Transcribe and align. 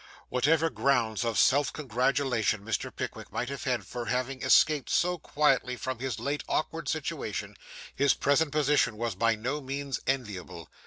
Whatever 0.29 0.71
grounds 0.71 1.23
of 1.23 1.37
self 1.37 1.71
congratulation 1.71 2.61
Mr. 2.65 2.91
Pickwick 2.91 3.31
might 3.31 3.49
have 3.49 3.85
for 3.85 4.05
having 4.05 4.41
escaped 4.41 4.89
so 4.89 5.19
quietly 5.19 5.75
from 5.75 5.99
his 5.99 6.19
late 6.19 6.43
awkward 6.49 6.89
situation, 6.89 7.55
his 7.93 8.15
present 8.15 8.51
position 8.51 8.97
was 8.97 9.13
by 9.13 9.35
no 9.35 9.61
means 9.61 9.99
enviable. 10.07 10.69